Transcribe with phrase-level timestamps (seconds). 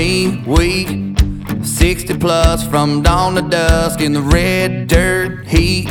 [0.00, 1.14] me
[1.62, 5.88] 60 plus from dawn to dusk in the red dirt heat.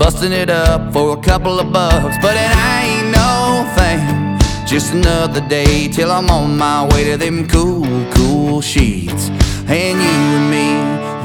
[0.00, 3.32] Busting it up for a couple of bucks, but it ain't no
[3.76, 4.38] thing.
[4.66, 9.28] Just another day till I'm on my way to them cool, cool sheets.
[9.68, 10.68] And you and me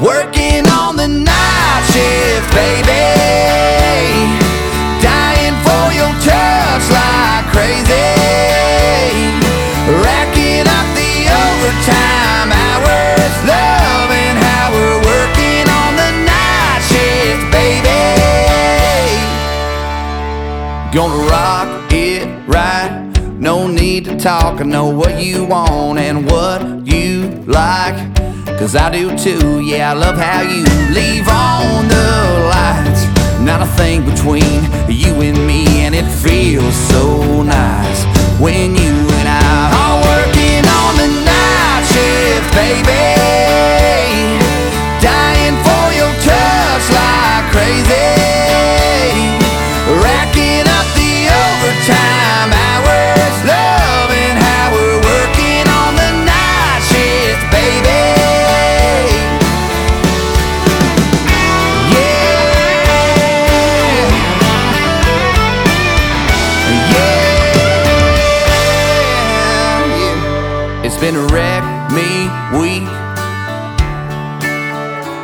[0.06, 2.87] working on the night shift, baby.
[20.90, 23.12] Gonna rock it right.
[23.34, 24.60] No need to talk.
[24.60, 27.96] I know what you want and what you like.
[28.58, 29.60] Cause I do too.
[29.60, 33.04] Yeah, I love how you leave on the lights.
[33.40, 35.37] Not a thing between you and
[71.00, 72.26] been wreck me
[72.58, 72.88] weak.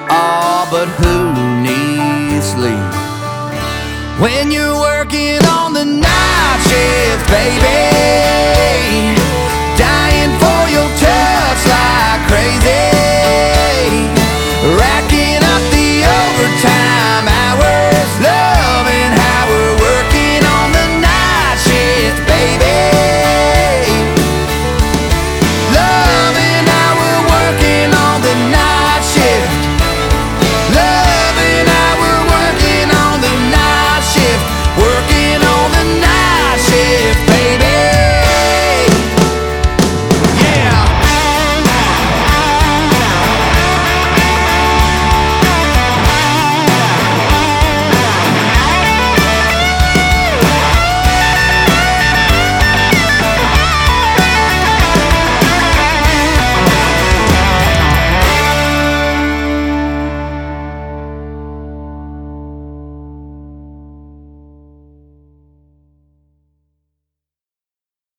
[0.09, 1.35] Ah, oh, but who
[1.67, 2.91] needs sleep?
[4.23, 9.19] When you're working on the night shift, baby,
[9.77, 12.87] dying for your touch like crazy,
[14.79, 15.24] racking.